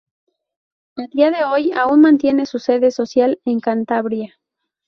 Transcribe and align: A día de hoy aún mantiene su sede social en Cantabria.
A 0.97 1.03
día 1.13 1.29
de 1.29 1.43
hoy 1.43 1.73
aún 1.73 2.01
mantiene 2.01 2.47
su 2.47 2.57
sede 2.57 2.89
social 2.89 3.39
en 3.45 3.59
Cantabria. 3.59 4.33